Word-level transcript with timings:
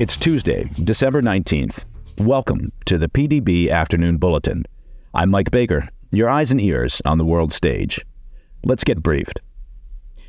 It's 0.00 0.16
Tuesday, 0.16 0.66
December 0.82 1.20
19th. 1.20 1.84
Welcome 2.20 2.72
to 2.86 2.96
the 2.96 3.10
PDB 3.10 3.68
Afternoon 3.68 4.16
Bulletin. 4.16 4.64
I'm 5.12 5.28
Mike 5.28 5.50
Baker, 5.50 5.90
your 6.10 6.30
eyes 6.30 6.50
and 6.50 6.58
ears 6.58 7.02
on 7.04 7.18
the 7.18 7.24
world 7.26 7.52
stage. 7.52 8.00
Let's 8.64 8.82
get 8.82 9.02
briefed. 9.02 9.42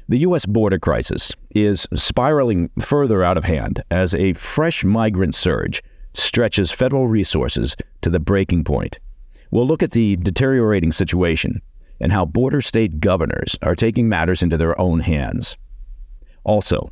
The 0.09 0.17
U.S. 0.17 0.45
border 0.45 0.77
crisis 0.77 1.31
is 1.51 1.87
spiraling 1.95 2.69
further 2.81 3.23
out 3.23 3.37
of 3.37 3.45
hand 3.45 3.81
as 3.89 4.13
a 4.13 4.33
fresh 4.33 4.83
migrant 4.83 5.35
surge 5.35 5.81
stretches 6.13 6.69
federal 6.69 7.07
resources 7.07 7.77
to 8.01 8.09
the 8.09 8.19
breaking 8.19 8.65
point. 8.65 8.99
We'll 9.51 9.67
look 9.67 9.81
at 9.81 9.91
the 9.91 10.17
deteriorating 10.17 10.91
situation 10.91 11.61
and 12.01 12.11
how 12.11 12.25
border 12.25 12.59
state 12.59 12.99
governors 12.99 13.57
are 13.61 13.75
taking 13.75 14.09
matters 14.09 14.43
into 14.43 14.57
their 14.57 14.77
own 14.77 14.99
hands. 14.99 15.55
Also, 16.43 16.91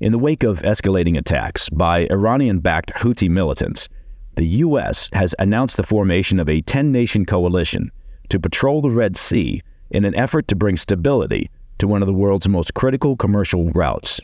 in 0.00 0.12
the 0.12 0.18
wake 0.18 0.42
of 0.42 0.60
escalating 0.60 1.18
attacks 1.18 1.68
by 1.68 2.06
Iranian 2.10 2.60
backed 2.60 2.92
Houthi 2.94 3.28
militants, 3.28 3.88
the 4.36 4.46
U.S. 4.46 5.08
has 5.12 5.34
announced 5.38 5.76
the 5.76 5.82
formation 5.82 6.38
of 6.38 6.48
a 6.48 6.60
10 6.62 6.92
nation 6.92 7.24
coalition 7.24 7.90
to 8.28 8.38
patrol 8.38 8.80
the 8.80 8.90
Red 8.90 9.16
Sea 9.16 9.62
in 9.90 10.04
an 10.04 10.14
effort 10.14 10.46
to 10.48 10.56
bring 10.56 10.76
stability 10.76 11.50
to 11.78 11.88
one 11.88 12.02
of 12.02 12.06
the 12.06 12.14
world's 12.14 12.48
most 12.48 12.74
critical 12.74 13.16
commercial 13.16 13.70
routes. 13.70 14.20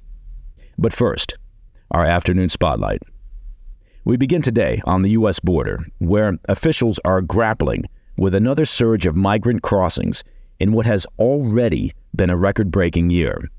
But 0.78 0.92
first, 0.92 1.36
our 1.90 2.04
afternoon 2.04 2.48
spotlight. 2.48 3.02
We 4.04 4.16
begin 4.16 4.42
today 4.42 4.82
on 4.84 5.02
the 5.02 5.10
U.S. 5.10 5.40
border, 5.40 5.78
where 5.98 6.38
officials 6.48 7.00
are 7.04 7.22
grappling 7.22 7.84
with 8.16 8.34
another 8.34 8.66
surge 8.66 9.06
of 9.06 9.16
migrant 9.16 9.62
crossings 9.62 10.22
in 10.60 10.72
what 10.72 10.86
has 10.86 11.06
already 11.18 11.92
been 12.14 12.30
a 12.30 12.36
record 12.36 12.70
breaking 12.70 13.10
year. 13.10 13.50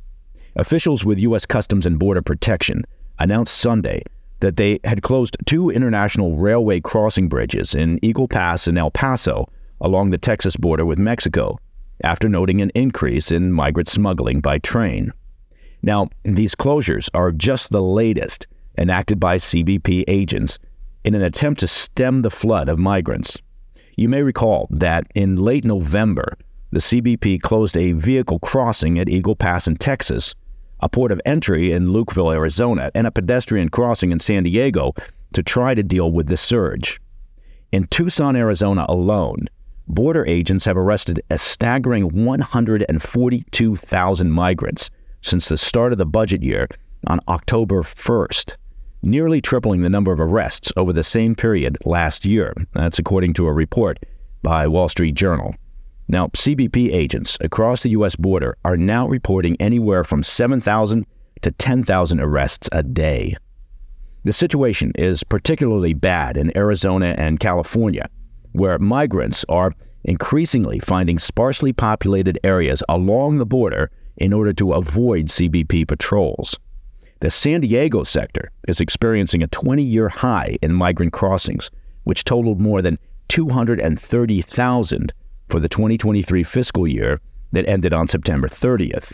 Officials 0.58 1.04
with 1.04 1.20
U.S. 1.20 1.46
Customs 1.46 1.86
and 1.86 2.00
Border 2.00 2.22
Protection 2.22 2.86
announced 3.20 3.58
Sunday 3.58 4.04
that 4.40 4.56
they 4.56 4.80
had 4.86 5.02
closed 5.02 5.36
two 5.46 5.70
international 5.70 6.38
railway 6.38 6.80
crossing 6.80 7.28
bridges 7.28 7.76
in 7.76 8.00
Eagle 8.02 8.30
Pass 8.30 8.66
and 8.66 8.78
El 8.78 8.90
Paso 8.90 9.50
along 9.82 10.12
the 10.12 10.18
Texas 10.18 10.56
border 10.56 10.86
with 10.86 10.98
Mexico 10.98 11.60
after 12.06 12.30
noting 12.30 12.62
an 12.62 12.72
increase 12.74 13.34
in 13.34 13.52
migrant 13.52 13.90
smuggling 13.90 14.40
by 14.40 14.58
train. 14.60 15.12
Now, 15.82 16.08
these 16.24 16.56
closures 16.56 17.10
are 17.14 17.34
just 17.34 17.72
the 17.72 17.84
latest 17.84 18.48
enacted 18.78 19.20
by 19.20 19.38
CBP 19.38 20.06
agents 20.08 20.58
in 21.04 21.16
an 21.16 21.22
attempt 21.22 21.60
to 21.60 21.68
stem 21.68 22.22
the 22.22 22.32
flood 22.32 22.70
of 22.70 22.80
migrants. 22.80 23.38
You 23.98 24.08
may 24.08 24.22
recall 24.22 24.68
that 24.72 25.06
in 25.16 25.36
late 25.36 25.66
November, 25.66 26.38
the 26.72 26.80
CBP 26.80 27.42
closed 27.42 27.76
a 27.76 27.92
vehicle 27.92 28.40
crossing 28.40 29.00
at 29.00 29.10
Eagle 29.10 29.36
Pass 29.36 29.68
in 29.68 29.76
Texas 29.76 30.34
a 30.86 30.90
port 30.90 31.12
of 31.12 31.20
entry 31.26 31.72
in 31.72 31.88
Lukeville, 31.88 32.32
Arizona, 32.32 32.92
and 32.94 33.08
a 33.08 33.12
pedestrian 33.12 33.70
crossing 33.70 34.12
in 34.12 34.20
San 34.20 34.44
Diego 34.44 34.94
to 35.34 35.42
try 35.42 35.74
to 35.74 35.82
deal 35.82 36.12
with 36.12 36.28
the 36.28 36.38
surge. 36.38 37.02
In 37.72 37.88
Tucson, 37.88 38.36
Arizona 38.36 38.86
alone, 38.88 39.48
border 39.88 40.24
agents 40.28 40.66
have 40.66 40.78
arrested 40.78 41.24
a 41.32 41.40
staggering 41.40 42.24
142,000 42.24 44.32
migrants 44.32 44.92
since 45.22 45.50
the 45.50 45.58
start 45.58 45.92
of 45.92 45.98
the 45.98 46.06
budget 46.06 46.44
year 46.44 46.68
on 47.08 47.20
October 47.28 47.82
1st, 47.82 48.56
nearly 49.02 49.42
tripling 49.42 49.82
the 49.82 49.90
number 49.90 50.12
of 50.12 50.20
arrests 50.20 50.72
over 50.78 50.94
the 50.94 51.04
same 51.04 51.34
period 51.34 51.80
last 51.84 52.26
year. 52.26 52.54
That's 52.74 53.00
according 53.00 53.34
to 53.34 53.48
a 53.48 53.54
report 53.54 53.98
by 54.44 54.68
Wall 54.68 54.88
Street 54.88 55.16
Journal. 55.16 55.56
Now, 56.08 56.28
CBP 56.28 56.94
agents 56.94 57.38
across 57.42 57.82
the 57.82 57.90
U.S. 57.90 58.16
border 58.16 58.58
are 58.64 58.78
now 58.78 59.08
reporting 59.08 59.58
anywhere 59.60 60.04
from 60.04 60.22
7,000 60.22 61.06
to 61.42 61.52
10,000 61.52 62.20
arrests 62.20 62.70
a 62.72 62.84
day. 62.84 63.36
The 64.24 64.34
situation 64.34 64.92
is 64.96 65.24
particularly 65.24 65.94
bad 65.94 66.38
in 66.38 66.56
Arizona 66.56 67.16
and 67.18 67.40
California, 67.40 68.10
where 68.52 68.78
migrants 68.80 69.46
are 69.50 69.74
increasingly 70.04 70.80
finding 70.80 71.18
sparsely 71.18 71.74
populated 71.74 72.40
areas 72.44 72.84
along 72.88 73.38
the 73.40 73.46
border 73.46 73.90
in 74.18 74.32
order 74.32 74.54
to 74.54 74.74
avoid 74.74 75.28
CBP 75.28 75.88
patrols. 75.88 76.58
The 77.22 77.32
San 77.32 77.62
Diego 77.62 78.04
sector 78.04 78.52
is 78.68 78.80
experiencing 78.80 79.42
a 79.42 79.48
20 79.48 79.82
year 79.82 80.10
high 80.10 80.58
in 80.62 80.74
migrant 80.74 81.14
crossings, 81.14 81.72
which 82.04 82.24
totaled 82.24 82.62
more 82.62 82.82
than 82.84 83.00
230,000 83.30 85.14
for 85.50 85.60
the 85.60 85.70
2023 85.70 86.44
fiscal 86.44 86.88
year 86.88 87.20
that 87.52 87.68
ended 87.68 87.94
on 87.94 88.08
September 88.08 88.48
30th. 88.48 89.14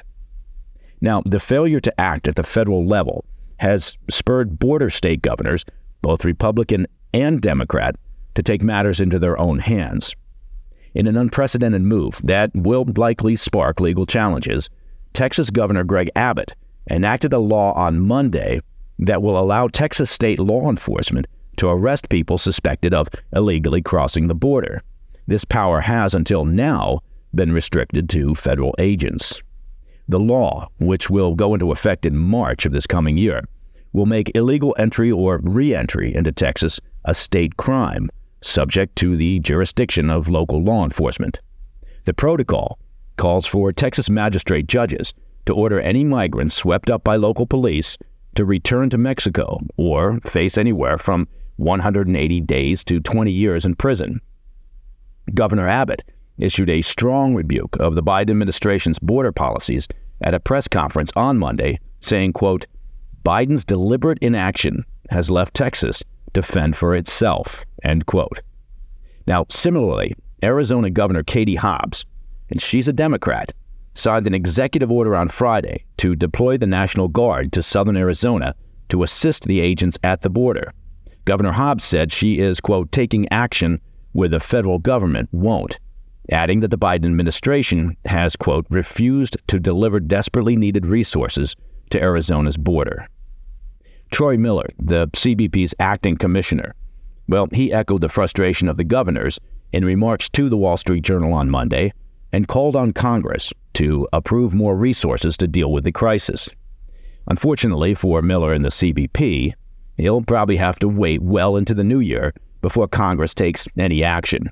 Now, 1.01 1.21
the 1.25 1.39
failure 1.39 1.79
to 1.79 2.01
act 2.01 2.27
at 2.27 2.35
the 2.35 2.43
federal 2.43 2.85
level 2.85 3.25
has 3.57 3.97
spurred 4.09 4.59
border 4.59 4.89
state 4.89 5.21
governors, 5.21 5.65
both 6.01 6.25
Republican 6.25 6.87
and 7.13 7.41
Democrat, 7.41 7.95
to 8.35 8.43
take 8.43 8.61
matters 8.61 8.99
into 8.99 9.19
their 9.19 9.37
own 9.39 9.59
hands. 9.59 10.15
In 10.93 11.07
an 11.07 11.17
unprecedented 11.17 11.81
move 11.81 12.19
that 12.23 12.51
will 12.53 12.85
likely 12.95 13.35
spark 13.35 13.79
legal 13.79 14.05
challenges, 14.05 14.69
Texas 15.13 15.49
Governor 15.49 15.83
Greg 15.83 16.09
Abbott 16.15 16.53
enacted 16.89 17.33
a 17.33 17.39
law 17.39 17.73
on 17.73 17.99
Monday 17.99 18.61
that 18.99 19.21
will 19.21 19.39
allow 19.39 19.67
Texas 19.67 20.11
state 20.11 20.39
law 20.39 20.69
enforcement 20.69 21.27
to 21.57 21.67
arrest 21.67 22.09
people 22.09 22.37
suspected 22.37 22.93
of 22.93 23.09
illegally 23.33 23.81
crossing 23.81 24.27
the 24.27 24.35
border. 24.35 24.81
This 25.27 25.45
power 25.45 25.81
has, 25.81 26.13
until 26.13 26.45
now, 26.45 27.01
been 27.33 27.51
restricted 27.51 28.09
to 28.09 28.35
federal 28.35 28.75
agents. 28.77 29.41
The 30.09 30.19
law, 30.19 30.67
which 30.79 31.09
will 31.09 31.35
go 31.35 31.53
into 31.53 31.71
effect 31.71 32.05
in 32.05 32.17
March 32.17 32.65
of 32.65 32.71
this 32.71 32.87
coming 32.87 33.17
year, 33.17 33.41
will 33.93 34.05
make 34.05 34.35
illegal 34.35 34.75
entry 34.77 35.11
or 35.11 35.39
re 35.43 35.73
entry 35.73 36.13
into 36.13 36.31
Texas 36.31 36.79
a 37.05 37.13
state 37.13 37.57
crime, 37.57 38.09
subject 38.41 38.95
to 38.97 39.15
the 39.15 39.39
jurisdiction 39.39 40.09
of 40.09 40.29
local 40.29 40.61
law 40.61 40.83
enforcement. 40.83 41.39
The 42.05 42.13
protocol 42.13 42.79
calls 43.17 43.45
for 43.45 43.71
Texas 43.71 44.09
magistrate 44.09 44.67
judges 44.67 45.13
to 45.45 45.53
order 45.53 45.79
any 45.79 46.03
migrants 46.03 46.55
swept 46.55 46.89
up 46.89 47.03
by 47.03 47.15
local 47.15 47.45
police 47.45 47.97
to 48.35 48.45
return 48.45 48.89
to 48.89 48.97
Mexico 48.97 49.59
or 49.77 50.19
face 50.21 50.57
anywhere 50.57 50.97
from 50.97 51.27
180 51.57 52.41
days 52.41 52.83
to 52.85 52.99
20 52.99 53.31
years 53.31 53.65
in 53.65 53.75
prison. 53.75 54.21
Governor 55.33 55.67
Abbott 55.67 56.03
issued 56.37 56.69
a 56.69 56.81
strong 56.81 57.35
rebuke 57.35 57.77
of 57.79 57.95
the 57.95 58.03
Biden 58.03 58.31
administration's 58.31 58.99
border 58.99 59.31
policies 59.31 59.87
at 60.21 60.33
a 60.33 60.39
press 60.39 60.67
conference 60.67 61.11
on 61.15 61.37
Monday, 61.37 61.79
saying, 61.99 62.33
quote, 62.33 62.67
Biden's 63.23 63.63
deliberate 63.63 64.17
inaction 64.21 64.83
has 65.09 65.29
left 65.29 65.53
Texas 65.53 66.03
to 66.33 66.41
fend 66.41 66.75
for 66.75 66.95
itself, 66.95 67.63
end 67.83 68.05
quote. 68.05 68.41
Now, 69.27 69.45
similarly, 69.49 70.13
Arizona 70.43 70.89
Governor 70.89 71.23
Katie 71.23 71.55
Hobbs, 71.55 72.05
and 72.49 72.61
she's 72.61 72.87
a 72.87 72.93
Democrat, 72.93 73.53
signed 73.93 74.25
an 74.25 74.33
executive 74.33 74.91
order 74.91 75.15
on 75.15 75.29
Friday 75.29 75.85
to 75.97 76.15
deploy 76.15 76.57
the 76.57 76.67
National 76.67 77.07
Guard 77.07 77.51
to 77.53 77.61
southern 77.61 77.97
Arizona 77.97 78.55
to 78.89 79.03
assist 79.03 79.43
the 79.43 79.59
agents 79.59 79.99
at 80.03 80.21
the 80.21 80.29
border. 80.29 80.71
Governor 81.25 81.51
Hobbs 81.51 81.83
said 81.83 82.11
she 82.11 82.39
is, 82.39 82.59
quote, 82.59 82.91
taking 82.91 83.27
action 83.31 83.79
where 84.13 84.29
the 84.29 84.39
federal 84.39 84.79
government 84.79 85.29
won't, 85.31 85.79
adding 86.31 86.59
that 86.61 86.69
the 86.69 86.77
Biden 86.77 87.05
administration 87.05 87.95
has, 88.05 88.35
quote, 88.35 88.66
refused 88.69 89.38
to 89.47 89.59
deliver 89.59 89.99
desperately 89.99 90.55
needed 90.55 90.85
resources 90.85 91.55
to 91.89 92.01
Arizona's 92.01 92.57
border. 92.57 93.07
Troy 94.11 94.38
Miller, 94.38 94.67
the 94.77 95.07
CBP's 95.07 95.73
acting 95.79 96.17
commissioner, 96.17 96.75
well, 97.27 97.47
he 97.53 97.72
echoed 97.72 98.01
the 98.01 98.09
frustration 98.09 98.67
of 98.67 98.77
the 98.77 98.83
governors 98.83 99.40
in 99.72 99.85
remarks 99.85 100.29
to 100.29 100.49
the 100.49 100.58
Wall 100.58 100.78
Street 100.78 101.03
Journal 101.03 101.31
on 101.34 101.49
Monday 101.49 101.93
and 102.34 102.47
called 102.47 102.75
on 102.75 102.93
Congress 102.93 103.53
to 103.73 104.08
approve 104.11 104.53
more 104.53 104.75
resources 104.75 105.37
to 105.37 105.47
deal 105.47 105.72
with 105.72 105.84
the 105.84 105.91
crisis. 105.91 106.49
Unfortunately 107.28 107.93
for 107.93 108.22
Miller 108.22 108.52
and 108.52 108.66
the 108.66 108.69
CBP, 108.69 109.53
he'll 109.97 110.22
probably 110.22 110.58
have 110.58 110.79
to 110.79 110.87
wait 110.87 111.22
well 111.22 111.55
into 111.55 111.73
the 111.73 111.84
new 111.84 111.99
year 111.99 112.34
before 112.61 112.87
Congress 112.87 113.34
takes 113.34 113.67
any 113.78 114.03
action. 114.03 114.49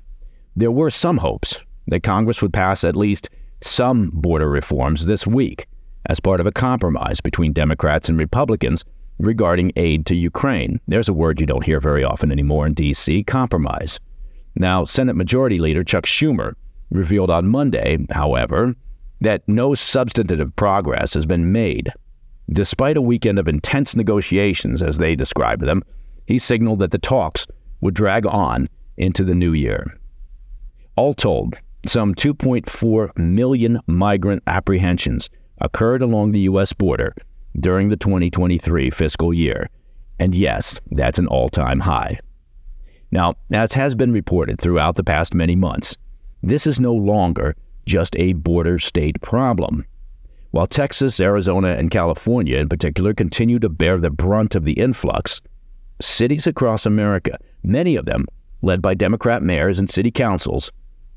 There 0.56 0.70
were 0.70 0.90
some 0.90 1.18
hopes 1.18 1.58
that 1.86 2.02
Congress 2.02 2.42
would 2.42 2.52
pass 2.52 2.84
at 2.84 2.96
least 2.96 3.30
some 3.62 4.10
border 4.12 4.48
reforms 4.48 5.06
this 5.06 5.26
week 5.26 5.66
as 6.06 6.20
part 6.20 6.40
of 6.40 6.46
a 6.46 6.52
compromise 6.52 7.20
between 7.20 7.52
Democrats 7.52 8.08
and 8.08 8.18
Republicans 8.18 8.84
regarding 9.18 9.72
aid 9.76 10.06
to 10.06 10.14
Ukraine. 10.14 10.80
There's 10.88 11.08
a 11.08 11.12
word 11.12 11.40
you 11.40 11.46
don't 11.46 11.64
hear 11.64 11.80
very 11.80 12.02
often 12.02 12.32
anymore 12.32 12.66
in 12.66 12.74
D.C. 12.74 13.24
compromise. 13.24 14.00
Now, 14.56 14.84
Senate 14.84 15.14
Majority 15.16 15.58
Leader 15.58 15.84
Chuck 15.84 16.04
Schumer 16.04 16.54
revealed 16.90 17.30
on 17.30 17.48
Monday, 17.48 17.98
however, 18.10 18.74
that 19.20 19.46
no 19.46 19.74
substantive 19.74 20.56
progress 20.56 21.14
has 21.14 21.26
been 21.26 21.52
made. 21.52 21.92
Despite 22.50 22.96
a 22.96 23.02
weekend 23.02 23.38
of 23.38 23.46
intense 23.46 23.94
negotiations, 23.94 24.82
as 24.82 24.98
they 24.98 25.14
described 25.14 25.62
them, 25.62 25.84
he 26.26 26.38
signaled 26.38 26.80
that 26.80 26.90
the 26.90 26.98
talks 26.98 27.46
would 27.80 27.94
drag 27.94 28.26
on 28.26 28.68
into 28.96 29.24
the 29.24 29.34
new 29.34 29.52
year. 29.52 29.84
All 30.96 31.14
told, 31.14 31.56
some 31.86 32.14
2.4 32.14 33.16
million 33.16 33.80
migrant 33.86 34.42
apprehensions 34.46 35.30
occurred 35.58 36.02
along 36.02 36.32
the 36.32 36.40
U.S. 36.40 36.72
border 36.72 37.14
during 37.58 37.88
the 37.88 37.96
2023 37.96 38.90
fiscal 38.90 39.32
year, 39.32 39.68
And 40.18 40.34
yes, 40.34 40.80
that's 40.90 41.18
an 41.18 41.26
all 41.26 41.48
time 41.48 41.80
high. 41.80 42.18
Now, 43.10 43.34
as 43.52 43.72
has 43.72 43.94
been 43.94 44.12
reported 44.12 44.60
throughout 44.60 44.96
the 44.96 45.04
past 45.04 45.34
many 45.34 45.56
months, 45.56 45.96
this 46.42 46.66
is 46.66 46.78
no 46.78 46.92
longer 46.94 47.56
just 47.86 48.14
a 48.16 48.34
border 48.34 48.78
state 48.78 49.20
problem. 49.20 49.86
While 50.52 50.66
Texas, 50.66 51.20
Arizona, 51.20 51.70
and 51.70 51.90
California 51.90 52.58
in 52.58 52.68
particular 52.68 53.14
continue 53.14 53.58
to 53.58 53.68
bear 53.68 53.98
the 53.98 54.10
brunt 54.10 54.54
of 54.54 54.64
the 54.64 54.74
influx, 54.74 55.40
cities 56.00 56.46
across 56.46 56.86
America, 56.86 57.38
many 57.62 57.96
of 57.96 58.06
them 58.06 58.26
led 58.62 58.82
by 58.82 58.94
Democrat 58.94 59.42
mayors 59.42 59.78
and 59.78 59.90
city 59.90 60.10
councils, 60.10 60.70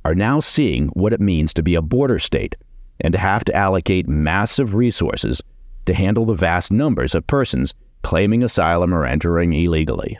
are 0.06 0.16
now 0.16 0.40
seeing 0.40 0.88
what 0.90 1.14
it 1.14 1.22
means 1.22 1.54
to 1.54 1.64
be 1.64 1.76
a 1.76 1.82
border 1.82 2.20
state 2.20 2.56
and 3.02 3.14
to 3.14 3.20
have 3.20 3.44
to 3.46 3.56
allocate 3.56 4.08
massive 4.08 4.76
resources 4.76 5.42
to 5.86 5.94
handle 5.94 6.26
the 6.26 6.34
vast 6.34 6.72
numbers 6.72 7.16
of 7.16 7.28
persons 7.28 7.74
claiming 8.02 8.44
asylum 8.44 8.94
or 8.94 9.06
entering 9.06 9.54
illegally. 9.54 10.18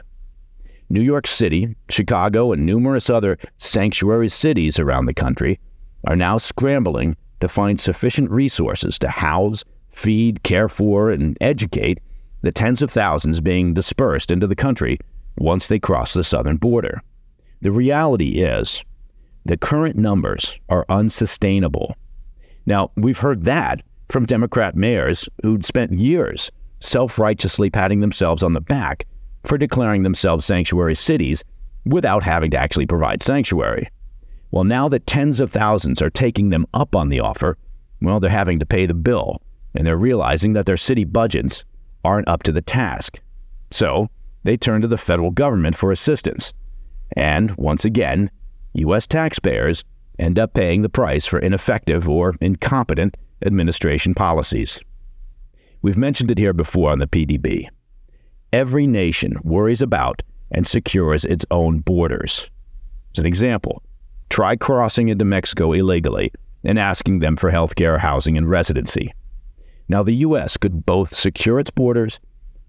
New 0.90 1.00
York 1.00 1.26
City, 1.26 1.74
Chicago, 1.88 2.52
and 2.52 2.64
numerous 2.64 3.08
other 3.08 3.38
sanctuary 3.58 4.28
cities 4.28 4.78
around 4.78 5.06
the 5.06 5.14
country 5.14 5.58
are 6.06 6.16
now 6.16 6.36
scrambling 6.38 7.16
to 7.40 7.48
find 7.48 7.80
sufficient 7.80 8.30
resources 8.30 8.98
to 8.98 9.08
house, 9.08 9.64
feed, 9.92 10.42
care 10.42 10.68
for, 10.68 11.10
and 11.10 11.36
educate 11.40 12.00
the 12.42 12.52
tens 12.52 12.82
of 12.82 12.90
thousands 12.90 13.40
being 13.40 13.72
dispersed 13.72 14.30
into 14.30 14.46
the 14.46 14.56
country 14.56 14.98
once 15.36 15.66
they 15.66 15.78
cross 15.78 16.14
the 16.14 16.24
southern 16.24 16.56
border. 16.56 17.02
The 17.60 17.72
reality 17.72 18.42
is, 18.42 18.84
the 19.44 19.56
current 19.56 19.96
numbers 19.96 20.58
are 20.68 20.86
unsustainable. 20.88 21.96
Now, 22.66 22.90
we've 22.96 23.18
heard 23.18 23.44
that 23.44 23.82
from 24.08 24.26
Democrat 24.26 24.74
mayors 24.74 25.28
who'd 25.42 25.64
spent 25.64 25.92
years 25.92 26.50
self 26.80 27.18
righteously 27.18 27.70
patting 27.70 28.00
themselves 28.00 28.42
on 28.42 28.52
the 28.52 28.60
back 28.60 29.06
for 29.44 29.58
declaring 29.58 30.02
themselves 30.02 30.44
sanctuary 30.44 30.94
cities 30.94 31.44
without 31.84 32.22
having 32.22 32.50
to 32.50 32.56
actually 32.56 32.86
provide 32.86 33.22
sanctuary. 33.22 33.88
Well, 34.50 34.64
now 34.64 34.88
that 34.88 35.06
tens 35.06 35.40
of 35.40 35.50
thousands 35.50 36.00
are 36.00 36.10
taking 36.10 36.50
them 36.50 36.66
up 36.72 36.94
on 36.94 37.08
the 37.08 37.20
offer, 37.20 37.56
well, 38.00 38.20
they're 38.20 38.30
having 38.30 38.58
to 38.60 38.66
pay 38.66 38.86
the 38.86 38.94
bill, 38.94 39.42
and 39.74 39.86
they're 39.86 39.96
realizing 39.96 40.52
that 40.52 40.66
their 40.66 40.76
city 40.76 41.04
budgets 41.04 41.64
aren't 42.04 42.28
up 42.28 42.42
to 42.44 42.52
the 42.52 42.62
task. 42.62 43.20
So 43.70 44.08
they 44.44 44.56
turn 44.56 44.82
to 44.82 44.88
the 44.88 44.98
federal 44.98 45.30
government 45.30 45.76
for 45.76 45.90
assistance. 45.90 46.52
And 47.16 47.56
once 47.56 47.84
again, 47.84 48.30
U.S. 48.74 49.06
taxpayers 49.06 49.84
end 50.18 50.38
up 50.38 50.54
paying 50.54 50.82
the 50.82 50.88
price 50.88 51.26
for 51.26 51.38
ineffective 51.38 52.08
or 52.08 52.34
incompetent 52.40 53.16
administration 53.44 54.14
policies. 54.14 54.80
We've 55.82 55.96
mentioned 55.96 56.30
it 56.30 56.38
here 56.38 56.52
before 56.52 56.90
on 56.90 56.98
the 56.98 57.06
PDB. 57.06 57.68
Every 58.52 58.86
nation 58.86 59.38
worries 59.42 59.82
about 59.82 60.22
and 60.50 60.66
secures 60.66 61.24
its 61.24 61.44
own 61.50 61.80
borders. 61.80 62.48
As 63.12 63.18
an 63.18 63.26
example, 63.26 63.82
try 64.30 64.56
crossing 64.56 65.08
into 65.08 65.24
Mexico 65.24 65.72
illegally 65.72 66.32
and 66.62 66.78
asking 66.78 67.18
them 67.18 67.36
for 67.36 67.50
health 67.50 67.74
care, 67.74 67.98
housing, 67.98 68.38
and 68.38 68.48
residency. 68.48 69.12
Now, 69.88 70.02
the 70.02 70.14
U.S. 70.16 70.56
could 70.56 70.86
both 70.86 71.14
secure 71.14 71.60
its 71.60 71.70
borders 71.70 72.20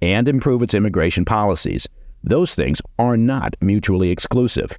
and 0.05 0.27
improve 0.27 0.61
its 0.61 0.73
immigration 0.73 1.25
policies. 1.25 1.87
Those 2.23 2.55
things 2.55 2.81
are 2.97 3.17
not 3.17 3.55
mutually 3.61 4.09
exclusive. 4.09 4.77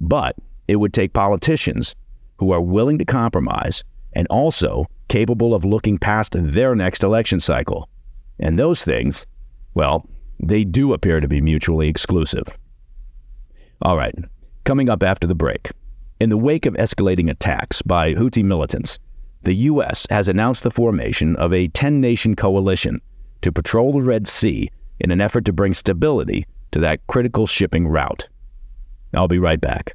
But 0.00 0.36
it 0.68 0.76
would 0.76 0.92
take 0.92 1.12
politicians 1.12 1.94
who 2.38 2.52
are 2.52 2.60
willing 2.60 2.98
to 2.98 3.04
compromise 3.04 3.84
and 4.14 4.26
also 4.28 4.86
capable 5.08 5.54
of 5.54 5.64
looking 5.64 5.98
past 5.98 6.34
their 6.38 6.74
next 6.74 7.02
election 7.02 7.40
cycle. 7.40 7.88
And 8.38 8.58
those 8.58 8.82
things, 8.82 9.26
well, 9.74 10.08
they 10.42 10.64
do 10.64 10.92
appear 10.92 11.20
to 11.20 11.28
be 11.28 11.40
mutually 11.40 11.88
exclusive. 11.88 12.44
All 13.82 13.96
right, 13.96 14.14
coming 14.64 14.88
up 14.88 15.02
after 15.02 15.26
the 15.26 15.34
break. 15.34 15.70
In 16.20 16.30
the 16.30 16.36
wake 16.36 16.66
of 16.66 16.74
escalating 16.74 17.30
attacks 17.30 17.82
by 17.82 18.14
Houthi 18.14 18.42
militants, 18.42 18.98
the 19.42 19.54
U.S. 19.54 20.06
has 20.10 20.26
announced 20.26 20.62
the 20.62 20.70
formation 20.70 21.36
of 21.36 21.52
a 21.52 21.68
10 21.68 22.00
nation 22.00 22.34
coalition 22.34 23.00
to 23.44 23.52
patrol 23.52 23.92
the 23.92 24.00
Red 24.00 24.26
Sea 24.26 24.70
in 24.98 25.10
an 25.10 25.20
effort 25.20 25.44
to 25.44 25.52
bring 25.52 25.74
stability 25.74 26.46
to 26.70 26.78
that 26.80 27.06
critical 27.08 27.46
shipping 27.46 27.86
route. 27.86 28.26
I'll 29.12 29.28
be 29.28 29.38
right 29.38 29.60
back. 29.60 29.94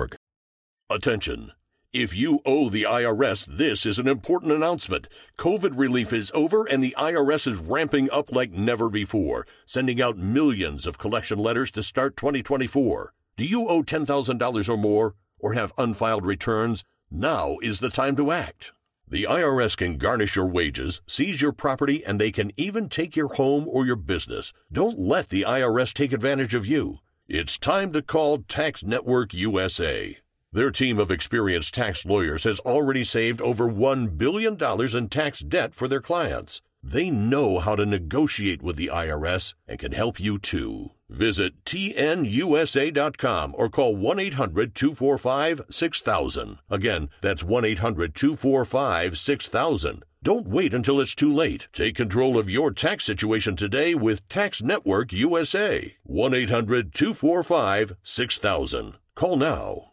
Attention. 0.91 1.53
If 1.93 2.13
you 2.13 2.41
owe 2.45 2.69
the 2.69 2.83
IRS, 2.83 3.45
this 3.45 3.85
is 3.85 3.97
an 3.97 4.09
important 4.09 4.51
announcement. 4.51 5.07
COVID 5.39 5.71
relief 5.77 6.11
is 6.11 6.33
over 6.33 6.65
and 6.65 6.83
the 6.83 6.93
IRS 6.97 7.47
is 7.47 7.59
ramping 7.59 8.11
up 8.11 8.29
like 8.33 8.51
never 8.51 8.89
before, 8.89 9.47
sending 9.65 10.01
out 10.01 10.17
millions 10.17 10.85
of 10.85 10.97
collection 10.97 11.39
letters 11.39 11.71
to 11.71 11.83
start 11.83 12.17
2024. 12.17 13.13
Do 13.37 13.45
you 13.45 13.69
owe 13.69 13.83
$10,000 13.83 14.69
or 14.69 14.77
more 14.77 15.15
or 15.39 15.53
have 15.53 15.71
unfiled 15.77 16.25
returns? 16.25 16.83
Now 17.09 17.55
is 17.61 17.79
the 17.79 17.89
time 17.89 18.17
to 18.17 18.29
act. 18.33 18.73
The 19.07 19.23
IRS 19.23 19.77
can 19.77 19.97
garnish 19.97 20.35
your 20.35 20.47
wages, 20.47 21.01
seize 21.07 21.41
your 21.41 21.53
property, 21.53 22.05
and 22.05 22.19
they 22.19 22.33
can 22.33 22.51
even 22.57 22.89
take 22.89 23.15
your 23.15 23.29
home 23.29 23.65
or 23.65 23.85
your 23.85 23.95
business. 23.95 24.51
Don't 24.69 24.99
let 24.99 25.29
the 25.29 25.43
IRS 25.43 25.93
take 25.93 26.11
advantage 26.11 26.53
of 26.53 26.65
you. 26.65 26.99
It's 27.29 27.57
time 27.57 27.93
to 27.93 28.01
call 28.01 28.39
Tax 28.39 28.83
Network 28.83 29.33
USA. 29.33 30.17
Their 30.53 30.69
team 30.69 30.99
of 30.99 31.09
experienced 31.11 31.73
tax 31.73 32.05
lawyers 32.05 32.43
has 32.43 32.59
already 32.59 33.05
saved 33.05 33.39
over 33.39 33.69
$1 33.69 34.17
billion 34.17 34.57
in 34.97 35.07
tax 35.07 35.39
debt 35.39 35.73
for 35.73 35.87
their 35.87 36.01
clients. 36.01 36.61
They 36.83 37.09
know 37.09 37.59
how 37.59 37.77
to 37.77 37.85
negotiate 37.85 38.61
with 38.61 38.75
the 38.75 38.89
IRS 38.93 39.53
and 39.65 39.79
can 39.79 39.93
help 39.93 40.19
you 40.19 40.37
too. 40.39 40.89
Visit 41.09 41.63
tnusa.com 41.63 43.55
or 43.57 43.69
call 43.69 43.95
1 43.95 44.19
800 44.19 44.75
245 44.75 45.61
6000. 45.69 46.57
Again, 46.69 47.09
that's 47.21 47.45
1 47.45 47.63
800 47.63 48.13
245 48.13 49.17
6000. 49.17 50.03
Don't 50.21 50.47
wait 50.47 50.73
until 50.73 50.99
it's 50.99 51.15
too 51.15 51.31
late. 51.31 51.69
Take 51.71 51.95
control 51.95 52.37
of 52.37 52.49
your 52.49 52.71
tax 52.71 53.05
situation 53.05 53.55
today 53.55 53.95
with 53.95 54.27
Tax 54.27 54.61
Network 54.61 55.13
USA. 55.13 55.95
1 56.03 56.33
800 56.33 56.93
245 56.93 57.95
6000. 58.03 58.97
Call 59.15 59.37
now. 59.37 59.90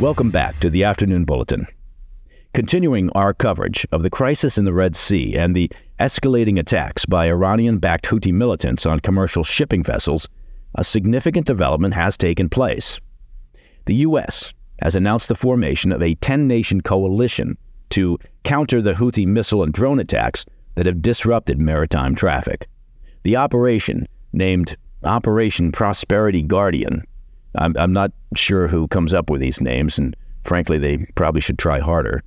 Welcome 0.00 0.32
back 0.32 0.58
to 0.58 0.68
the 0.68 0.82
Afternoon 0.82 1.24
Bulletin. 1.24 1.68
Continuing 2.52 3.10
our 3.10 3.32
coverage 3.32 3.86
of 3.92 4.02
the 4.02 4.10
crisis 4.10 4.58
in 4.58 4.64
the 4.64 4.72
Red 4.72 4.96
Sea 4.96 5.36
and 5.36 5.54
the 5.54 5.70
escalating 6.00 6.58
attacks 6.58 7.06
by 7.06 7.28
Iranian 7.28 7.78
backed 7.78 8.06
Houthi 8.06 8.32
militants 8.32 8.86
on 8.86 8.98
commercial 8.98 9.44
shipping 9.44 9.84
vessels, 9.84 10.28
a 10.74 10.82
significant 10.82 11.46
development 11.46 11.94
has 11.94 12.16
taken 12.16 12.48
place. 12.48 12.98
The 13.84 13.94
U.S. 13.94 14.52
has 14.82 14.96
announced 14.96 15.28
the 15.28 15.36
formation 15.36 15.92
of 15.92 16.02
a 16.02 16.16
10 16.16 16.48
nation 16.48 16.80
coalition 16.80 17.56
to 17.90 18.18
counter 18.42 18.82
the 18.82 18.94
Houthi 18.94 19.28
missile 19.28 19.62
and 19.62 19.72
drone 19.72 20.00
attacks 20.00 20.44
that 20.74 20.86
have 20.86 21.02
disrupted 21.02 21.60
maritime 21.60 22.16
traffic. 22.16 22.68
The 23.22 23.36
operation, 23.36 24.08
named 24.32 24.76
Operation 25.04 25.70
Prosperity 25.70 26.42
Guardian, 26.42 27.04
I'm, 27.56 27.74
I'm 27.76 27.92
not 27.92 28.12
sure 28.34 28.68
who 28.68 28.88
comes 28.88 29.12
up 29.12 29.30
with 29.30 29.40
these 29.40 29.60
names, 29.60 29.98
and 29.98 30.16
frankly, 30.44 30.78
they 30.78 30.98
probably 31.14 31.40
should 31.40 31.58
try 31.58 31.80
harder. 31.80 32.22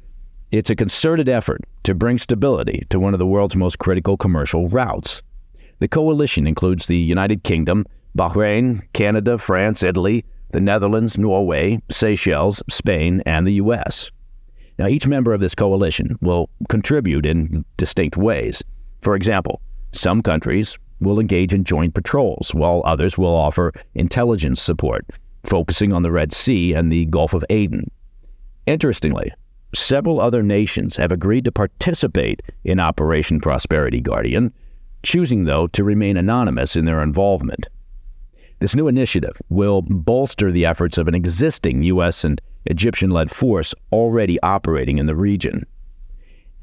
It's 0.52 0.70
a 0.70 0.76
concerted 0.76 1.28
effort 1.28 1.62
to 1.84 1.94
bring 1.94 2.18
stability 2.18 2.86
to 2.90 3.00
one 3.00 3.14
of 3.14 3.20
the 3.20 3.28
world's 3.28 3.56
most 3.56 3.80
critical 3.80 4.16
commercial 4.18 4.70
routes. 4.70 5.22
The 5.80 5.88
coalition 5.88 6.48
includes 6.48 6.86
the 6.86 6.98
United 6.98 7.44
Kingdom, 7.44 7.86
Bahrain, 8.18 8.82
Canada, 8.94 9.38
France, 9.38 9.84
Italy, 9.84 10.24
the 10.52 10.62
Netherlands, 10.62 11.18
Norway, 11.18 11.82
Seychelles, 11.90 12.64
Spain, 12.70 13.22
and 13.26 13.46
the 13.46 13.54
U.S. 13.54 14.10
Now, 14.80 14.88
each 14.88 15.08
member 15.08 15.34
of 15.34 15.42
this 15.42 15.56
coalition 15.56 16.18
will 16.22 16.50
contribute 16.70 17.26
in 17.26 17.66
distinct 17.76 18.16
ways. 18.16 18.64
For 19.02 19.16
example, 19.16 19.62
some 19.92 20.22
countries 20.22 20.78
will 21.00 21.20
engage 21.20 21.54
in 21.54 21.64
joint 21.64 21.94
patrols, 21.94 22.54
while 22.54 22.82
others 22.86 23.18
will 23.18 23.36
offer 23.36 23.74
intelligence 23.94 24.62
support, 24.62 25.06
focusing 25.44 25.94
on 25.94 26.04
the 26.04 26.12
Red 26.12 26.34
Sea 26.34 26.74
and 26.74 26.92
the 26.92 27.06
Gulf 27.06 27.34
of 27.34 27.46
Aden. 27.50 27.90
Interestingly, 28.66 29.32
several 29.76 30.20
other 30.20 30.44
nations 30.44 30.96
have 30.96 31.12
agreed 31.12 31.46
to 31.46 31.52
participate 31.52 32.42
in 32.64 32.80
Operation 32.80 33.40
Prosperity 33.40 34.02
Guardian, 34.02 34.54
choosing, 35.04 35.46
though, 35.46 35.68
to 35.68 35.84
remain 35.84 36.18
anonymous 36.18 36.76
in 36.76 36.86
their 36.86 37.02
involvement. 37.02 37.68
This 38.60 38.76
new 38.76 38.88
initiative 38.88 39.40
will 39.50 39.84
bolster 39.84 40.52
the 40.52 40.66
efforts 40.66 40.98
of 40.98 41.08
an 41.08 41.14
existing 41.14 41.84
U.S. 41.84 42.24
and 42.24 42.42
Egyptian 42.66 43.12
led 43.12 43.30
force 43.30 43.76
already 43.92 44.40
operating 44.42 44.98
in 44.98 45.06
the 45.06 45.16
region. 45.16 45.66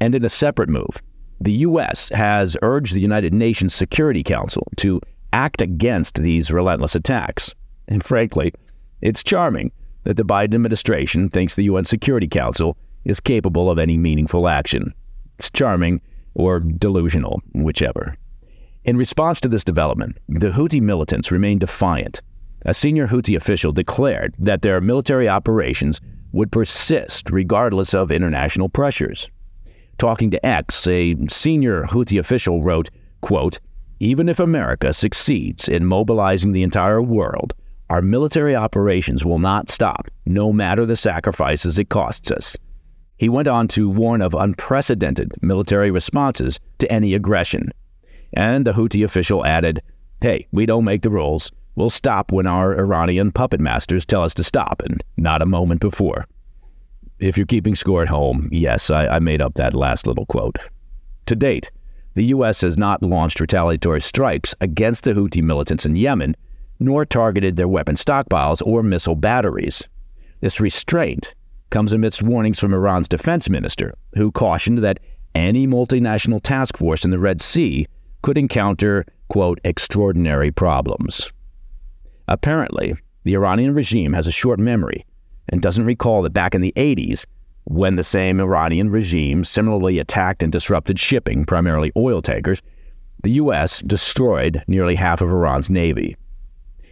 And 0.01 0.13
in 0.13 0.25
a 0.25 0.29
separate 0.29 0.69
move, 0.69 1.01
the 1.39 1.51
U.S. 1.51 2.09
has 2.09 2.57
urged 2.61 2.93
the 2.93 3.01
United 3.01 3.33
Nations 3.33 3.73
Security 3.73 4.23
Council 4.23 4.67
to 4.77 5.01
act 5.33 5.61
against 5.61 6.15
these 6.15 6.51
relentless 6.51 6.95
attacks. 6.95 7.53
And 7.87 8.03
frankly, 8.03 8.53
it's 9.01 9.23
charming 9.23 9.71
that 10.03 10.17
the 10.17 10.23
Biden 10.23 10.55
administration 10.55 11.29
thinks 11.29 11.55
the 11.55 11.63
UN 11.63 11.85
Security 11.85 12.27
Council 12.27 12.77
is 13.03 13.19
capable 13.19 13.69
of 13.69 13.77
any 13.77 13.97
meaningful 13.97 14.47
action. 14.47 14.93
It's 15.37 15.51
charming 15.51 16.01
or 16.33 16.59
delusional, 16.59 17.41
whichever. 17.53 18.15
In 18.83 18.97
response 18.97 19.41
to 19.41 19.49
this 19.49 19.63
development, 19.63 20.17
the 20.29 20.51
Houthi 20.51 20.81
militants 20.81 21.31
remain 21.31 21.59
defiant. 21.59 22.21
A 22.61 22.73
senior 22.73 23.07
Houthi 23.07 23.35
official 23.35 23.71
declared 23.71 24.35
that 24.39 24.61
their 24.61 24.79
military 24.79 25.27
operations 25.27 25.99
would 26.31 26.51
persist 26.51 27.29
regardless 27.29 27.93
of 27.93 28.11
international 28.11 28.69
pressures. 28.69 29.29
Talking 29.97 30.29
to 30.31 30.45
X, 30.45 30.87
a 30.87 31.15
senior 31.29 31.83
Houthi 31.83 32.19
official 32.19 32.61
wrote, 32.61 32.89
quote, 33.21 33.59
Even 33.99 34.27
if 34.27 34.39
America 34.39 34.91
succeeds 34.91 35.69
in 35.69 35.85
mobilizing 35.85 36.51
the 36.51 36.63
entire 36.63 37.01
world, 37.01 37.53
our 37.89 38.01
military 38.01 38.55
operations 38.55 39.23
will 39.23 39.39
not 39.39 39.71
stop, 39.71 40.09
no 40.25 40.51
matter 40.51 40.85
the 40.85 40.97
sacrifices 40.97 41.77
it 41.77 41.89
costs 41.89 42.29
us. 42.29 42.57
He 43.17 43.29
went 43.29 43.47
on 43.47 43.69
to 43.69 43.89
warn 43.89 44.21
of 44.21 44.33
unprecedented 44.33 45.31
military 45.41 45.91
responses 45.91 46.59
to 46.79 46.91
any 46.91 47.13
aggression, 47.13 47.71
and 48.33 48.65
the 48.65 48.73
Houthi 48.73 49.05
official 49.05 49.45
added, 49.45 49.81
Hey, 50.21 50.47
we 50.51 50.65
don't 50.65 50.83
make 50.83 51.03
the 51.03 51.09
rules. 51.09 51.51
We'll 51.75 51.89
stop 51.89 52.31
when 52.31 52.47
our 52.47 52.77
Iranian 52.77 53.31
puppet 53.31 53.61
masters 53.61 54.05
tell 54.05 54.23
us 54.23 54.33
to 54.35 54.43
stop, 54.43 54.81
and 54.83 55.01
not 55.15 55.41
a 55.41 55.45
moment 55.45 55.79
before. 55.79 56.25
If 57.19 57.37
you're 57.37 57.45
keeping 57.45 57.75
score 57.75 58.01
at 58.01 58.09
home, 58.09 58.49
yes, 58.51 58.89
I, 58.89 59.07
I 59.07 59.19
made 59.19 59.41
up 59.41 59.53
that 59.53 59.73
last 59.73 60.05
little 60.05 60.25
quote. 60.25 60.57
To 61.27 61.35
date, 61.35 61.71
the 62.13 62.25
U.S. 62.25 62.61
has 62.61 62.77
not 62.77 63.01
launched 63.01 63.39
retaliatory 63.39 64.01
strikes 64.01 64.53
against 64.59 65.05
the 65.05 65.13
Houthi 65.13 65.41
militants 65.41 65.85
in 65.85 65.95
Yemen, 65.95 66.35
nor 66.79 67.05
targeted 67.05 67.55
their 67.55 67.69
weapon 67.69 67.95
stockpiles 67.95 68.61
or 68.65 68.83
missile 68.83 69.15
batteries. 69.15 69.81
This 70.41 70.59
restraint 70.59 71.33
comes 71.69 71.93
amidst 71.93 72.21
warnings 72.21 72.59
from 72.59 72.73
Iran's 72.73 73.07
defense 73.07 73.49
minister, 73.49 73.93
who 74.15 74.31
cautioned 74.31 74.79
that 74.79 74.99
any 75.33 75.67
multinational 75.67 76.41
task 76.41 76.77
force 76.77 77.05
in 77.05 77.11
the 77.11 77.19
Red 77.19 77.41
Sea 77.41 77.87
could 78.23 78.37
encounter, 78.37 79.05
quote, 79.29 79.59
extraordinary 79.63 80.51
problems. 80.51 81.31
Apparently, 82.27 82.95
the 83.23 83.35
Iranian 83.35 83.73
regime 83.73 84.13
has 84.13 84.27
a 84.27 84.31
short 84.31 84.59
memory 84.59 85.05
and 85.49 85.61
doesn't 85.61 85.85
recall 85.85 86.21
that 86.21 86.33
back 86.33 86.55
in 86.55 86.61
the 86.61 86.73
80s, 86.75 87.25
when 87.65 87.95
the 87.95 88.03
same 88.03 88.39
Iranian 88.39 88.89
regime 88.89 89.43
similarly 89.43 89.99
attacked 89.99 90.43
and 90.43 90.51
disrupted 90.51 90.99
shipping, 90.99 91.45
primarily 91.45 91.91
oil 91.97 92.21
tankers, 92.21 92.61
the 93.23 93.31
U.S. 93.31 93.81
destroyed 93.81 94.63
nearly 94.67 94.95
half 94.95 95.19
of 95.21 95.31
Iran's 95.31 95.69
navy. 95.69 96.15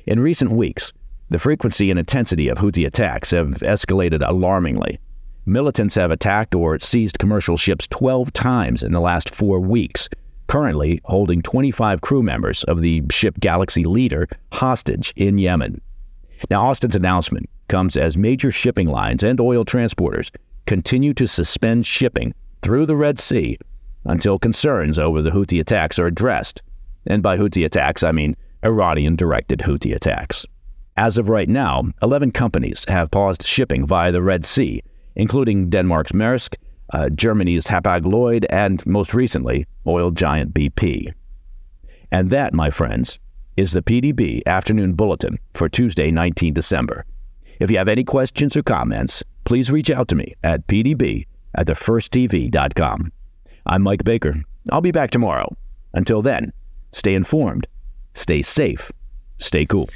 In 0.08 0.20
recent 0.20 0.52
weeks, 0.52 0.92
the 1.30 1.40
frequency 1.40 1.90
and 1.90 2.00
intensity 2.00 2.48
of 2.48 2.58
Houthi 2.58 2.86
attacks 2.86 3.32
have 3.32 3.48
escalated 3.60 4.28
alarmingly. 4.28 5.00
Militants 5.46 5.96
have 5.96 6.12
attacked 6.12 6.56
or 6.56 6.80
seized 6.80 7.20
commercial 7.20 7.58
ships 7.58 7.88
12 7.88 8.34
times 8.34 8.82
in 8.82 8.94
the 8.94 9.00
last 9.00 9.34
four 9.34 9.60
weeks, 9.60 10.10
currently 10.48 11.02
holding 11.06 11.42
25 11.42 12.02
crew 12.02 12.24
members 12.24 12.64
of 12.66 12.82
the 12.82 13.04
ship 13.12 13.40
Galaxy 13.40 13.84
Leader 13.84 14.28
hostage 14.52 15.14
in 15.16 15.38
Yemen. 15.38 15.82
Now, 16.50 16.66
Austin's 16.66 16.96
announcement 16.96 17.50
comes 17.68 17.98
as 17.98 18.18
major 18.18 18.52
shipping 18.52 18.88
lines 18.88 19.24
and 19.24 19.40
oil 19.40 19.66
transporters 19.66 20.30
continue 20.66 21.14
to 21.14 21.28
suspend 21.28 21.86
shipping 21.86 22.34
through 22.62 22.86
the 22.86 22.96
Red 22.96 23.20
Sea 23.20 23.58
until 24.06 24.40
concerns 24.40 25.00
over 25.00 25.22
the 25.22 25.32
Houthi 25.32 25.60
attacks 25.60 26.00
are 26.00 26.08
addressed. 26.08 26.62
And 27.06 27.22
by 27.22 27.38
Houthi 27.38 27.66
attacks, 27.66 28.04
I 28.04 28.12
mean 28.12 28.36
Iranian 28.64 29.16
directed 29.16 29.60
Houthi 29.60 29.94
attacks. 29.96 30.46
As 30.96 31.18
of 31.18 31.30
right 31.30 31.50
now, 31.50 31.86
11 32.02 32.32
companies 32.32 32.86
have 32.88 33.12
paused 33.12 33.46
shipping 33.46 33.86
via 33.86 34.12
the 34.12 34.22
Red 34.22 34.46
Sea, 34.46 34.84
including 35.16 35.70
Denmark's 35.70 36.12
Maersk, 36.12 36.56
uh, 36.94 37.10
Germany's 37.10 37.66
Hapag 37.66 38.06
Lloyd, 38.06 38.46
and 38.50 38.86
most 38.86 39.14
recently, 39.14 39.66
oil 39.88 40.12
giant 40.12 40.54
BP. 40.54 41.12
And 42.12 42.30
that, 42.30 42.54
my 42.54 42.70
friends, 42.70 43.18
is 43.58 43.72
the 43.72 43.82
PDB 43.82 44.42
Afternoon 44.46 44.94
Bulletin 44.94 45.40
for 45.56 45.68
Tuesday, 45.68 46.12
19 46.12 46.54
December. 46.54 47.06
If 47.64 47.72
you 47.72 47.78
have 47.78 47.88
any 47.88 48.04
questions 48.04 48.58
or 48.58 48.62
comments, 48.62 49.24
please 49.46 49.72
reach 49.72 49.90
out 49.90 50.10
to 50.10 50.16
me 50.16 50.34
at 50.44 50.68
pdb 50.68 51.26
at 51.56 51.68
thefirsttv.com. 51.68 53.14
I'm 53.66 53.82
Mike 53.82 54.04
Baker. 54.04 54.44
I'll 54.70 54.82
be 54.82 54.92
back 54.92 55.12
tomorrow. 55.12 55.48
Until 55.94 56.22
then, 56.22 56.52
stay 56.92 57.16
informed, 57.16 57.68
stay 58.16 58.42
safe, 58.42 58.92
stay 59.38 59.66
cool. 59.66 59.90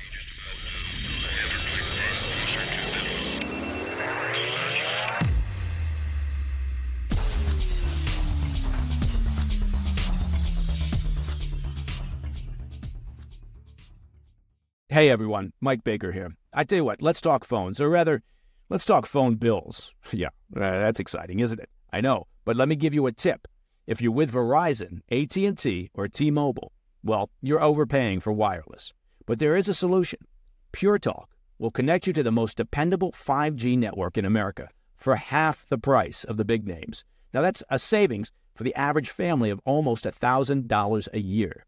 Hey 14.97 15.11
everyone, 15.11 15.53
Mike 15.61 15.83
Baker 15.83 16.11
here. 16.11 16.35
I 16.51 16.63
tell 16.63 16.77
you 16.77 16.83
what, 16.83 17.03
let's 17.03 17.21
talk 17.21 17.45
phones, 17.45 17.79
or 17.79 17.87
rather, 17.87 18.23
let's 18.67 18.83
talk 18.83 19.05
phone 19.05 19.35
bills. 19.35 19.93
Yeah, 20.11 20.29
uh, 20.55 20.79
that's 20.79 20.99
exciting, 20.99 21.39
isn't 21.39 21.59
it? 21.59 21.69
I 21.93 22.01
know, 22.01 22.25
but 22.45 22.55
let 22.55 22.67
me 22.67 22.75
give 22.75 22.95
you 22.95 23.05
a 23.05 23.11
tip. 23.11 23.47
If 23.85 24.01
you're 24.01 24.11
with 24.11 24.33
Verizon, 24.33 25.01
AT&T, 25.11 25.91
or 25.93 26.07
T-Mobile, 26.07 26.71
well, 27.03 27.29
you're 27.43 27.61
overpaying 27.61 28.21
for 28.21 28.33
wireless. 28.33 28.91
But 29.27 29.37
there 29.37 29.55
is 29.55 29.69
a 29.69 29.73
solution. 29.75 30.17
Pure 30.71 30.97
Talk 30.97 31.29
will 31.59 31.69
connect 31.69 32.07
you 32.07 32.13
to 32.13 32.23
the 32.23 32.31
most 32.31 32.57
dependable 32.57 33.11
5G 33.11 33.77
network 33.77 34.17
in 34.17 34.25
America 34.25 34.67
for 34.95 35.15
half 35.15 35.63
the 35.69 35.77
price 35.77 36.23
of 36.23 36.37
the 36.37 36.45
big 36.45 36.67
names. 36.67 37.05
Now 37.35 37.43
that's 37.43 37.61
a 37.69 37.77
savings 37.77 38.31
for 38.55 38.63
the 38.63 38.73
average 38.73 39.11
family 39.11 39.51
of 39.51 39.61
almost 39.63 40.05
$1,000 40.05 41.07
a 41.13 41.19
year. 41.19 41.66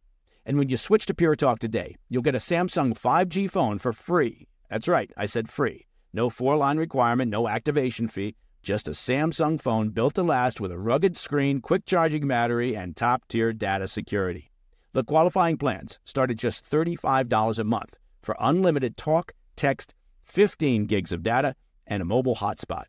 And 0.50 0.58
when 0.58 0.68
you 0.68 0.78
switch 0.78 1.06
to 1.06 1.14
Pure 1.14 1.36
Talk 1.36 1.60
today, 1.60 1.96
you'll 2.10 2.24
get 2.24 2.34
a 2.34 2.40
Samsung 2.40 3.00
5G 3.00 3.52
phone 3.52 3.78
for 3.78 3.94
free. 3.94 4.48
That's 4.68 4.88
right, 4.88 5.12
I 5.16 5.28
said 5.28 5.48
free. 5.48 5.86
No 6.12 6.32
four 6.32 6.58
line 6.58 6.80
requirement, 6.80 7.30
no 7.30 7.48
activation 7.48 8.08
fee, 8.08 8.36
just 8.64 8.88
a 8.88 8.94
Samsung 8.98 9.62
phone 9.62 9.90
built 9.90 10.16
to 10.16 10.24
last 10.24 10.60
with 10.60 10.72
a 10.72 10.80
rugged 10.80 11.16
screen, 11.16 11.62
quick 11.62 11.86
charging 11.86 12.28
battery, 12.28 12.76
and 12.76 12.96
top 12.96 13.28
tier 13.28 13.54
data 13.54 13.88
security. 13.88 14.50
The 14.94 15.04
qualifying 15.04 15.56
plans 15.58 16.00
start 16.04 16.32
at 16.32 16.38
just 16.38 16.66
$35 16.66 17.60
a 17.60 17.64
month 17.64 18.00
for 18.24 18.36
unlimited 18.40 18.98
talk, 18.98 19.34
text, 19.56 19.94
15 20.26 20.88
gigs 20.88 21.12
of 21.12 21.22
data, 21.22 21.54
and 21.86 22.02
a 22.02 22.06
mobile 22.06 22.38
hotspot. 22.38 22.86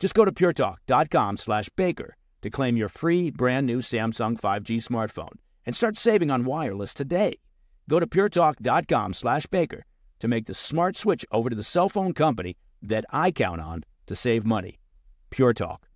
Just 0.00 0.14
go 0.14 0.24
to 0.24 0.32
puretalk.com 0.32 1.36
slash 1.36 1.68
baker 1.76 2.16
to 2.42 2.50
claim 2.50 2.76
your 2.76 2.88
free 2.88 3.30
brand 3.30 3.68
new 3.68 3.78
Samsung 3.78 4.36
5G 4.36 4.82
smartphone 4.84 5.36
and 5.68 5.76
start 5.76 5.98
saving 5.98 6.30
on 6.30 6.46
wireless 6.46 6.94
today. 6.94 7.38
Go 7.90 8.00
to 8.00 8.06
puretalk.com 8.06 9.12
slash 9.12 9.44
baker 9.44 9.84
to 10.18 10.26
make 10.26 10.46
the 10.46 10.54
smart 10.54 10.96
switch 10.96 11.26
over 11.30 11.50
to 11.50 11.54
the 11.54 11.62
cell 11.62 11.90
phone 11.90 12.14
company 12.14 12.56
that 12.80 13.04
I 13.10 13.30
count 13.30 13.60
on 13.60 13.84
to 14.06 14.16
save 14.16 14.46
money. 14.46 14.78
Pure 15.28 15.52
Talk. 15.52 15.87